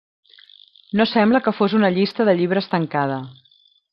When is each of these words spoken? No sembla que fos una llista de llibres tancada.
No 1.01 1.05
sembla 1.09 1.41
que 1.49 1.53
fos 1.59 1.77
una 1.81 1.93
llista 1.99 2.27
de 2.31 2.37
llibres 2.41 2.73
tancada. 2.75 3.21